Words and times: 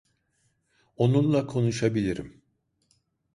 Onunla 0.97 1.47
konuşabilirim. 1.47 2.41